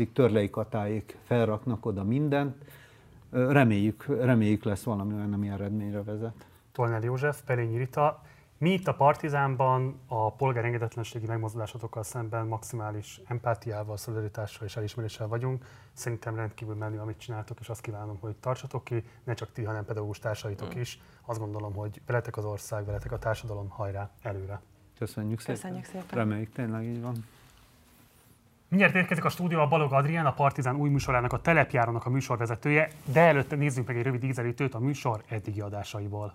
[0.00, 2.56] építkezik, törlei katáik felraknak oda mindent.
[3.30, 6.46] Reméljük, reméljük lesz valami olyan, ami eredményre vezet.
[6.72, 8.22] Tolnár József, Perényi Rita,
[8.58, 15.64] mi itt a Partizánban a polgár engedetlenségi megmozdulásokkal szemben maximális empátiával, szolidaritással és elismeréssel vagyunk.
[15.92, 19.84] Szerintem rendkívül menő, amit csináltok, és azt kívánom, hogy tartsatok ki, ne csak ti, hanem
[19.84, 20.80] pedagógus társaitok mm.
[20.80, 21.00] is.
[21.26, 24.60] Azt gondolom, hogy veletek az ország, veletek a társadalom, hajrá, előre.
[24.98, 25.54] Köszönjük szépen.
[25.54, 26.18] Köszönjük szépen.
[26.18, 27.24] Reméljük tényleg így van.
[28.70, 33.20] Mindjárt érkezik a stúdióba Balog Adrián, a Partizán új műsorának, a telepjárónak a műsorvezetője, de
[33.20, 36.34] előtte nézzünk meg egy rövid ízelítőt a műsor eddigi adásaiból.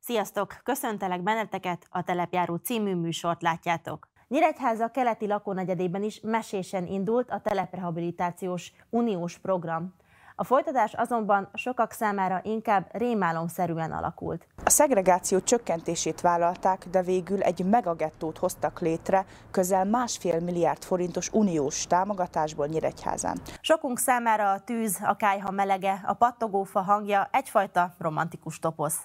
[0.00, 0.56] Sziasztok!
[0.62, 4.08] Köszöntelek benneteket, a Telepjáró című műsort látjátok.
[4.28, 9.94] Nyíregyháza keleti lakónegyedében is mesésen indult a teleprehabilitációs uniós program.
[10.40, 14.46] A folytatás azonban sokak számára inkább rémálomszerűen alakult.
[14.64, 21.86] A szegregáció csökkentését vállalták, de végül egy megagettót hoztak létre közel másfél milliárd forintos uniós
[21.86, 23.40] támogatásból Nyíregyházán.
[23.60, 28.98] Sokunk számára a tűz, a kájha melege, a pattogófa hangja egyfajta romantikus toposz.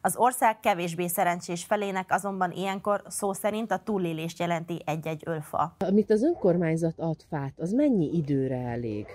[0.00, 5.76] Az ország kevésbé szerencsés felének azonban ilyenkor szó szerint a túlélést jelenti egy-egy ölfa.
[5.78, 9.06] Amit az önkormányzat ad fát, az mennyi időre elég?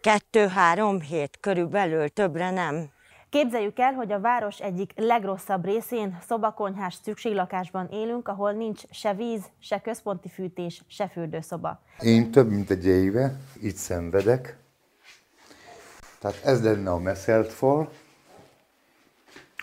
[0.00, 2.90] Kettő-három hét körülbelül, többre nem.
[3.30, 9.42] Képzeljük el, hogy a város egyik legrosszabb részén szobakonyhás szükséglakásban élünk, ahol nincs se víz,
[9.60, 11.82] se központi fűtés, se fürdőszoba.
[12.00, 14.56] Én több mint egy éve itt szenvedek.
[16.18, 17.90] Tehát ez lenne a meszelt fal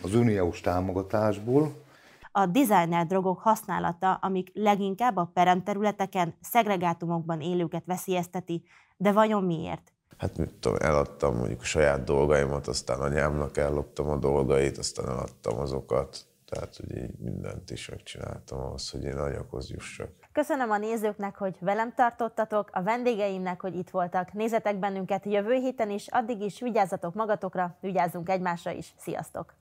[0.02, 1.84] az uniós támogatásból.
[2.32, 8.64] A designer drogok használata, amik leginkább a peremterületeken, szegregátumokban élőket veszélyezteti,
[8.98, 9.94] de vajon miért?
[10.18, 15.60] Hát mit tudom, eladtam mondjuk a saját dolgaimat, aztán anyámnak elloptam a dolgait, aztán eladtam
[15.60, 16.26] azokat.
[16.46, 20.10] Tehát, hogy így mindent is megcsináltam ahhoz, hogy én anyaghoz jussak.
[20.32, 24.34] Köszönöm a nézőknek, hogy velem tartottatok, a vendégeimnek, hogy itt voltak.
[24.34, 28.94] Nézzetek bennünket jövő héten is, addig is vigyázzatok magatokra, vigyázzunk egymásra is.
[28.98, 29.54] Sziasztok!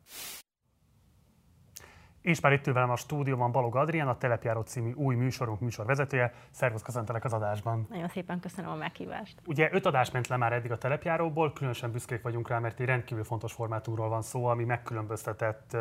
[2.25, 6.33] És már itt velem a stúdióban Balog Adrián, a Telepjáró című új műsorunk műsorvezetője.
[6.51, 7.87] Szervusz, köszöntelek az adásban.
[7.91, 9.41] Nagyon szépen köszönöm a meghívást.
[9.47, 12.87] Ugye öt adás ment le már eddig a Telepjáróból, különösen büszkék vagyunk rá, mert egy
[12.87, 15.77] rendkívül fontos formátumról van szó, ami megkülönböztetett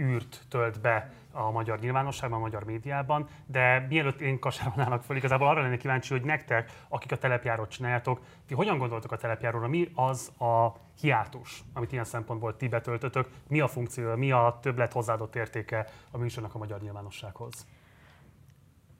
[0.00, 5.48] űrt tölt be a magyar nyilvánosságban, a magyar médiában, de mielőtt én kasárolnának föl, igazából
[5.48, 9.88] arra lennék kíváncsi, hogy nektek, akik a telepjárót csináljátok, ti hogyan gondoltok a telepjáróra, mi
[9.94, 15.36] az a hiátus, amit ilyen szempontból ti betöltötök, mi a funkciója, mi a többlet hozzáadott
[15.36, 17.66] értéke a műsornak a magyar nyilvánossághoz?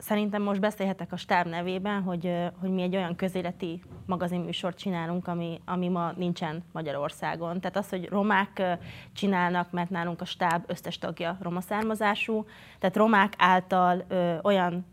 [0.01, 5.61] Szerintem most beszélhetek a stáb nevében, hogy, hogy mi egy olyan közéleti magazinműsort csinálunk, ami,
[5.65, 7.59] ami ma nincsen Magyarországon.
[7.59, 8.77] Tehát az, hogy romák
[9.13, 12.45] csinálnak, mert nálunk a stáb összes tagja roma származású,
[12.79, 14.85] tehát romák által ö, olyan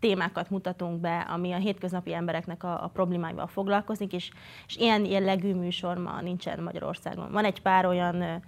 [0.00, 4.30] témákat mutatunk be, ami a hétköznapi embereknek a, a problémáival foglalkozik, és,
[4.66, 7.32] és ilyen jellegű műsor ma nincsen Magyarországon.
[7.32, 8.42] Van egy pár olyan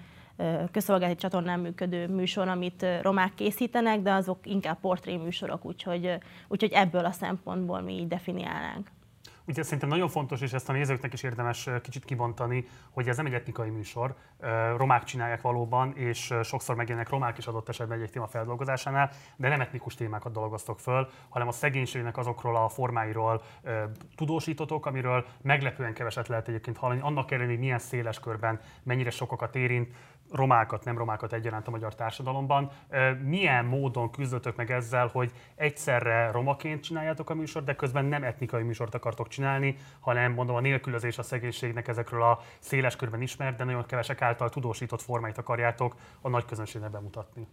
[0.73, 6.19] közszolgálati csatornán működő műsor, amit romák készítenek, de azok inkább portré műsorok, úgyhogy,
[6.49, 8.89] úgyhogy ebből a szempontból mi így definiálnánk.
[9.47, 13.27] Ugye szerintem nagyon fontos, és ezt a nézőknek is érdemes kicsit kibontani, hogy ez nem
[13.27, 14.15] egy etnikai műsor.
[14.77, 19.61] Romák csinálják valóban, és sokszor megjelennek romák is adott esetben egy téma feldolgozásánál, de nem
[19.61, 23.43] etnikus témákat dolgoztok föl, hanem a szegénységnek azokról a formáiról
[24.17, 29.57] tudósítotok, amiről meglepően keveset lehet egyébként hallani, annak ellenére, hogy milyen széles körben, mennyire sokakat
[29.57, 29.95] érint,
[30.33, 32.71] romákat, nem romákat egyaránt a magyar társadalomban.
[33.23, 38.63] Milyen módon küzdötök meg ezzel, hogy egyszerre romaként csináljátok a műsort, de közben nem etnikai
[38.63, 43.65] műsort akartok csinálni, hanem mondom a nélkülözés a szegénységnek ezekről a széles körben ismert, de
[43.65, 47.47] nagyon kevesek által tudósított formáit akarjátok a nagy közönségnek bemutatni.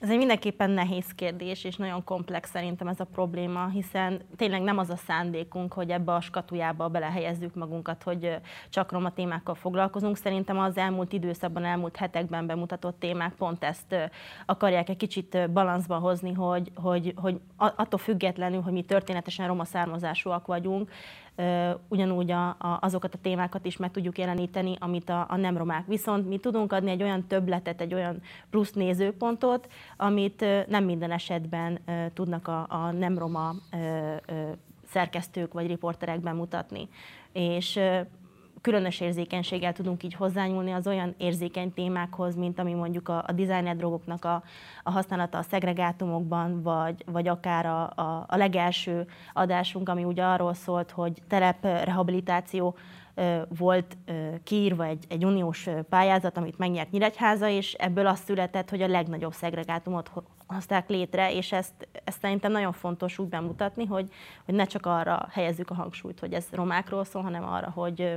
[0.00, 4.78] Ez egy mindenképpen nehéz kérdés, és nagyon komplex szerintem ez a probléma, hiszen tényleg nem
[4.78, 8.36] az a szándékunk, hogy ebbe a skatujába belehelyezzük magunkat, hogy
[8.70, 10.16] csak roma témákkal foglalkozunk.
[10.16, 14.10] Szerintem az elmúlt időszakban, elmúlt hetekben bemutatott témák pont ezt
[14.46, 20.46] akarják egy kicsit balanszba hozni, hogy, hogy, hogy attól függetlenül, hogy mi történetesen roma származásúak
[20.46, 20.90] vagyunk,
[21.88, 25.86] ugyanúgy a, a, azokat a témákat is meg tudjuk jeleníteni, amit a, a nem romák.
[25.86, 28.20] Viszont mi tudunk adni egy olyan többletet, egy olyan
[28.50, 31.78] plusz nézőpontot, amit nem minden esetben
[32.14, 33.54] tudnak a, a nem roma
[34.86, 36.88] szerkesztők vagy riporterek bemutatni.
[37.32, 37.80] És
[38.60, 43.76] különös érzékenységgel tudunk így hozzányúlni az olyan érzékeny témákhoz, mint ami mondjuk a, a designer
[43.76, 44.42] drogoknak a,
[44.82, 50.54] a használata a szegregátumokban, vagy, vagy akár a, a, a legelső adásunk, ami ugye arról
[50.54, 52.76] szólt, hogy teleprehabilitáció
[53.48, 53.96] volt
[54.42, 59.32] kiírva egy, egy uniós pályázat, amit megnyert Nyíregyháza, és ebből az született, hogy a legnagyobb
[59.32, 60.10] szegregátumot
[60.46, 64.08] hozták létre, és ezt, ezt szerintem nagyon fontos úgy bemutatni, hogy,
[64.44, 68.16] hogy ne csak arra helyezzük a hangsúlyt, hogy ez romákról szól, hanem arra, hogy,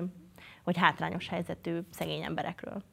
[0.64, 2.84] hogy hátrányos helyzetű szegény emberekről.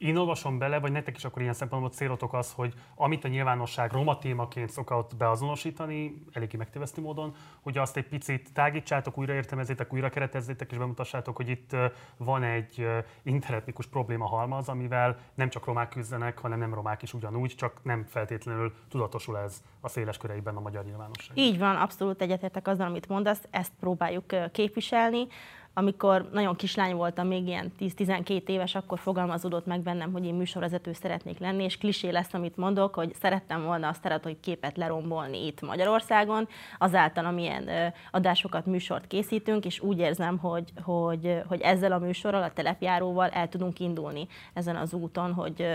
[0.00, 3.92] Én olvasom bele, vagy nektek is akkor ilyen szempontból célotok az, hogy amit a nyilvánosság
[3.92, 10.70] roma témaként szokott beazonosítani, eléggé megtévesztő módon, hogy azt egy picit tágítsátok, újraértelmezzétek, újra keretezzétek,
[10.70, 11.76] és bemutassátok, hogy itt
[12.16, 12.86] van egy
[13.22, 18.04] interetnikus probléma halmaz, amivel nem csak romák küzdenek, hanem nem romák is ugyanúgy, csak nem
[18.04, 21.38] feltétlenül tudatosul ez a széles köreiben a magyar nyilvánosság.
[21.38, 25.26] Így van, abszolút egyetértek azzal, amit mondasz, ezt próbáljuk képviselni
[25.74, 30.92] amikor nagyon kislány voltam, még ilyen 10-12 éves, akkor fogalmazódott meg bennem, hogy én műsorvezető
[30.92, 36.48] szeretnék lenni, és klisé lesz, amit mondok, hogy szerettem volna a képet lerombolni itt Magyarországon,
[36.78, 42.52] azáltal, amilyen adásokat, műsort készítünk, és úgy érzem, hogy, hogy, hogy ezzel a műsorral, a
[42.52, 45.66] telepjáróval el tudunk indulni ezen az úton, hogy,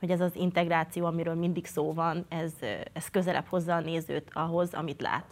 [0.00, 2.52] hogy ez az integráció, amiről mindig szó van, ez,
[2.92, 5.24] ez közelebb hozza a nézőt ahhoz, amit lát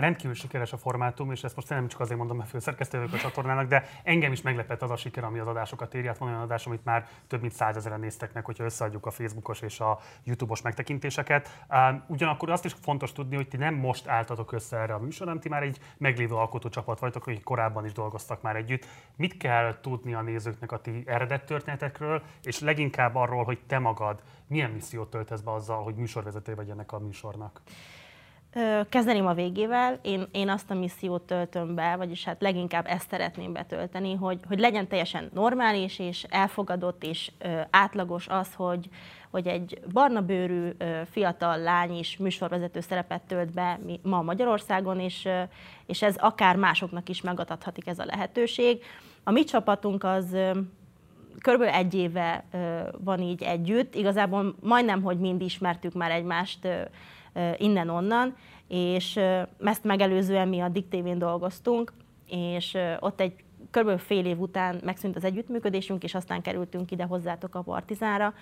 [0.00, 3.18] rendkívül sikeres a formátum, és ezt most nem csak azért mondom, mert főszerkesztő vagyok a
[3.18, 6.06] csatornának, de engem is meglepett az a siker, ami az adásokat éri.
[6.06, 9.60] Hát van olyan adás, amit már több mint százezeren néztek meg, hogyha összeadjuk a Facebookos
[9.60, 11.64] és a YouTube-os megtekintéseket.
[12.06, 15.40] Ugyanakkor azt is fontos tudni, hogy ti nem most álltatok össze erre a műsor, hanem
[15.40, 18.86] ti már egy meglévő alkotócsapat vagytok, akik korábban is dolgoztak már együtt.
[19.16, 24.22] Mit kell tudni a nézőknek a ti eredet történetekről, és leginkább arról, hogy te magad
[24.46, 27.60] milyen missziót töltesz be azzal, hogy műsorvezető vagy ennek a műsornak?
[28.88, 29.98] Kezdeném a végével.
[30.02, 34.58] Én, én azt a missziót töltöm be, vagyis hát leginkább ezt szeretném betölteni, hogy, hogy
[34.58, 38.88] legyen teljesen normális és elfogadott és ö, átlagos az, hogy,
[39.30, 45.24] hogy egy barna bőrű ö, fiatal lány is műsorvezető szerepet tölt be ma Magyarországon, és,
[45.24, 45.42] ö,
[45.86, 48.82] és ez akár másoknak is megadhatik ez a lehetőség.
[49.24, 50.36] A mi csapatunk az
[51.40, 52.44] körülbelül egy éve
[52.98, 53.94] van így együtt.
[53.94, 56.68] Igazából majdnem, hogy mind ismertük már egymást
[57.56, 58.36] innen-onnan,
[58.68, 59.16] és
[59.64, 61.92] ezt megelőzően mi a Diktévén dolgoztunk,
[62.26, 63.34] és ott egy
[63.70, 63.98] kb.
[63.98, 68.34] fél év után megszűnt az együttműködésünk, és aztán kerültünk ide hozzátok a Partizára.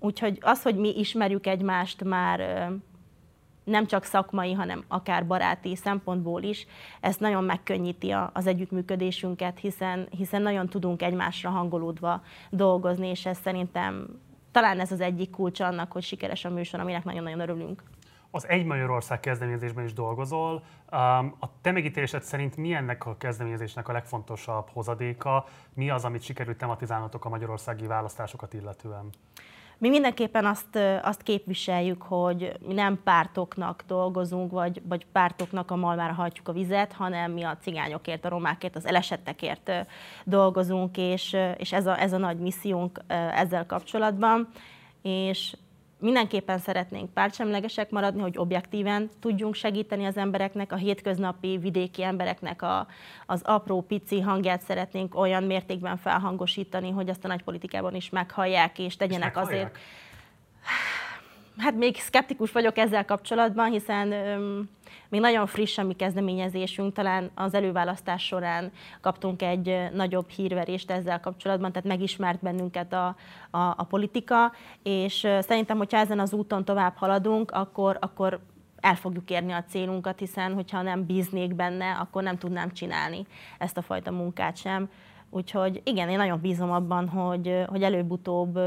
[0.00, 2.68] Úgyhogy az, hogy mi ismerjük egymást már
[3.64, 6.66] nem csak szakmai, hanem akár baráti szempontból is,
[7.00, 14.20] ez nagyon megkönnyíti az együttműködésünket, hiszen, hiszen nagyon tudunk egymásra hangolódva dolgozni, és ez szerintem
[14.54, 17.82] talán ez az egyik kulcs annak, hogy sikeres a műsor, aminek nagyon-nagyon örülünk.
[18.30, 20.62] Az Egy Magyarország kezdeményezésben is dolgozol.
[21.40, 25.46] A te megítélésed szerint mi ennek a kezdeményezésnek a legfontosabb hozadéka?
[25.74, 29.10] Mi az, amit sikerült tematizálnotok a magyarországi választásokat illetően?
[29.78, 36.12] Mi mindenképpen azt, azt képviseljük, hogy mi nem pártoknak dolgozunk, vagy, vagy pártoknak a malmára
[36.12, 39.72] hajtjuk a vizet, hanem mi a cigányokért, a romákért, az elesettekért
[40.24, 43.00] dolgozunk, és, és ez, a, ez a nagy missziónk
[43.34, 44.48] ezzel kapcsolatban.
[45.02, 45.56] És
[46.04, 52.86] mindenképpen szeretnénk pártsemlegesek maradni, hogy objektíven tudjunk segíteni az embereknek, a hétköznapi vidéki embereknek a,
[53.26, 58.78] az apró, pici hangját szeretnénk olyan mértékben felhangosítani, hogy azt a nagy politikában is meghallják
[58.78, 59.78] és tegyenek és azért.
[61.58, 64.68] Hát még szkeptikus vagyok ezzel kapcsolatban, hiszen öm,
[65.08, 71.20] még nagyon friss a mi kezdeményezésünk, talán az előválasztás során kaptunk egy nagyobb hírverést ezzel
[71.20, 73.06] kapcsolatban, tehát megismert bennünket a,
[73.50, 74.52] a, a politika,
[74.82, 78.40] és szerintem, hogyha ezen az úton tovább haladunk, akkor, akkor
[78.80, 83.26] el fogjuk érni a célunkat, hiszen hogyha nem bíznék benne, akkor nem tudnám csinálni
[83.58, 84.88] ezt a fajta munkát sem.
[85.30, 88.58] Úgyhogy igen, én nagyon bízom abban, hogy, hogy előbb-utóbb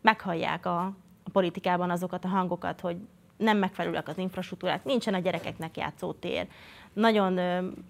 [0.00, 0.92] meghallják a,
[1.36, 2.96] politikában azokat a hangokat, hogy
[3.36, 6.46] nem megfelelőek az infrastruktúrák, nincsen a gyerekeknek játszótér,
[6.92, 7.40] nagyon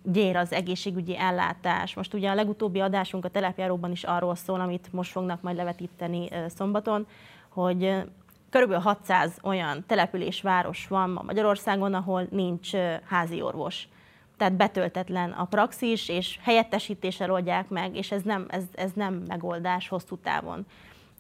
[0.03, 1.95] gyér az egészségügyi ellátás.
[1.95, 6.29] Most ugye a legutóbbi adásunk a telepjáróban is arról szól, amit most fognak majd levetíteni
[6.49, 7.07] szombaton,
[7.49, 8.05] hogy
[8.51, 12.71] körülbelül 600 olyan település-város van ma Magyarországon, ahol nincs
[13.05, 13.89] házi orvos.
[14.37, 19.89] Tehát betöltetlen a praxis, és helyettesítéssel oldják meg, és ez nem, ez, ez nem megoldás
[19.89, 20.67] hosszú távon.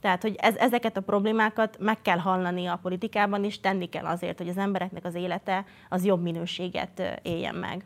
[0.01, 4.39] Tehát, hogy ez, ezeket a problémákat meg kell hallani a politikában, és tenni kell azért,
[4.39, 7.85] hogy az embereknek az élete az jobb minőséget éljen meg.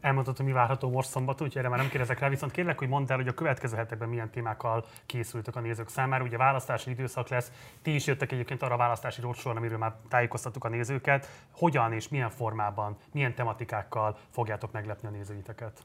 [0.00, 2.88] Elmondtad, hogy mi várható most szombaton, úgyhogy erre már nem kérdezek rá, viszont kérlek, hogy
[2.88, 6.24] mondd el, hogy a következő hetekben milyen témákkal készültök a nézők számára.
[6.24, 10.64] Ugye választási időszak lesz, ti is jöttek egyébként arra a választási rócsor, amiről már tájékoztattuk
[10.64, 11.28] a nézőket.
[11.50, 15.80] Hogyan és milyen formában, milyen tematikákkal fogjátok meglepni a nézőiteket?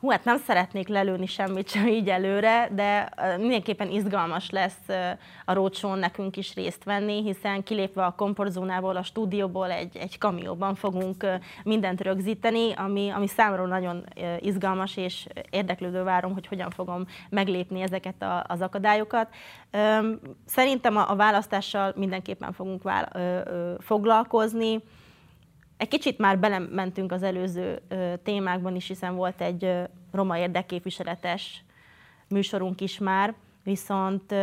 [0.00, 4.88] Hú, hát nem szeretnék lelőni semmit sem így előre, de mindenképpen izgalmas lesz
[5.44, 10.74] a roadshow nekünk is részt venni, hiszen kilépve a komfortzónából, a stúdióból egy, egy kamióban
[10.74, 11.26] fogunk
[11.64, 14.04] mindent rögzíteni, ami, ami számomra nagyon
[14.38, 19.28] izgalmas, és érdeklődő várom, hogy hogyan fogom meglépni ezeket a, az akadályokat.
[20.46, 23.12] Szerintem a, a választással mindenképpen fogunk vál,
[23.78, 24.82] foglalkozni,
[25.76, 27.82] egy kicsit már belementünk az előző
[28.22, 29.72] témákban is, hiszen volt egy
[30.12, 31.64] roma érdekképviseletes
[32.28, 34.34] műsorunk is már, viszont,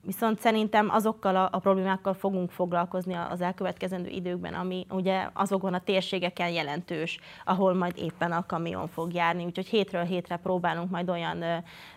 [0.00, 5.80] viszont szerintem azokkal a, a problémákkal fogunk foglalkozni az elkövetkezendő időkben, ami ugye azokon a
[5.80, 9.44] térségeken jelentős, ahol majd éppen a kamion fog járni.
[9.44, 11.44] Úgyhogy hétről hétre próbálunk majd olyan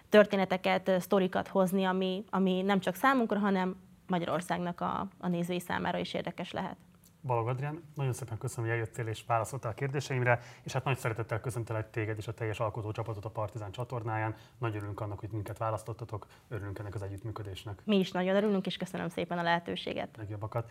[0.09, 3.75] történeteket, sztorikat hozni, ami, ami nem csak számunkra, hanem
[4.07, 6.77] Magyarországnak a, a nézői számára is érdekes lehet.
[7.27, 11.39] Balog Adrián, nagyon szépen köszönöm, hogy eljöttél és válaszoltál a kérdéseimre, és hát nagy szeretettel
[11.39, 14.35] köszöntelek téged és a teljes alkotócsapatot a Partizán csatornáján.
[14.57, 17.81] Nagy örülünk annak, hogy minket választottatok, örülünk ennek az együttműködésnek.
[17.83, 20.17] Mi is nagyon örülünk, és köszönöm szépen a lehetőséget.
[20.17, 20.69] Legjobbakat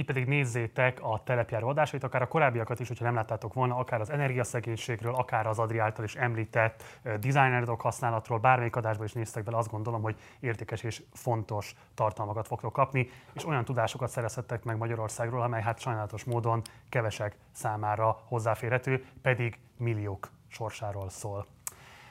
[0.00, 4.00] ti pedig nézzétek a telepjáró adásait, akár a korábbiakat is, hogyha nem láttátok volna, akár
[4.00, 9.56] az energiaszegénységről, akár az Adri által is említett designerok használatról, bármelyik adásban is néztek bele,
[9.56, 15.42] azt gondolom, hogy értékes és fontos tartalmakat fogtok kapni, és olyan tudásokat szerezhettek meg Magyarországról,
[15.42, 21.46] amely hát sajnálatos módon kevesek számára hozzáférhető, pedig milliók sorsáról szól.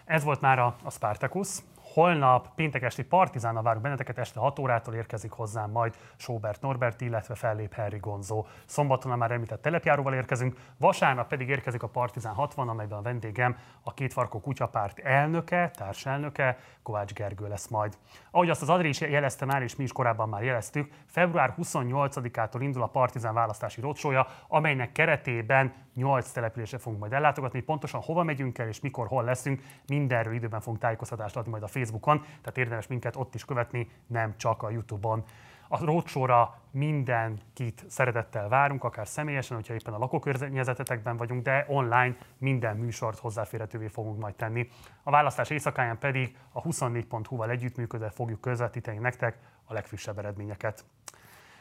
[0.06, 1.58] Ez volt már a, a Spartacus.
[2.00, 7.36] Holnap péntek esti Partizánnal várunk benneteket, este 6 órától érkezik hozzám majd Sobert Norbert, illetve
[7.36, 8.46] fellép Harry Gonzó.
[8.66, 13.58] Szombaton a már említett telepjáróval érkezünk, vasárnap pedig érkezik a Partizán 60, amelyben a vendégem
[13.84, 17.98] a Kétfarkó Kutyapárt elnöke, társelnöke, Kovács Gergő lesz majd.
[18.32, 22.60] Ahogy azt az Adri is jelezte már, és mi is korábban már jeleztük, február 28-ától
[22.60, 27.60] indul a Partizán választási rocsója, amelynek keretében 8 településre fogunk majd ellátogatni.
[27.60, 31.68] Pontosan hova megyünk el és mikor, hol leszünk, mindenről időben fogunk tájékoztatást adni majd a
[31.90, 35.24] Facebookon, tehát érdemes minket ott is követni, nem csak a YouTube-on.
[35.68, 42.78] A rócsóra mindenkit szeretettel várunk, akár személyesen, hogyha éppen a lakókörnyezetetekben vagyunk, de online minden
[42.78, 44.70] műsort hozzáférhetővé fogunk majd tenni.
[45.04, 50.86] A választás éjszakáján pedig a 24.hu-val együttműködve fogjuk közvetíteni nektek a legfrissebb eredményeket.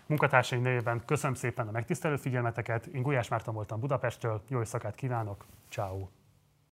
[0.06, 2.87] Munkatársaim nevében köszönöm szépen a megtisztelő figyelmeteket.
[2.87, 6.17] Én Gulyás Márton voltam Budapestről, jó éjszakát kívánok, ciao.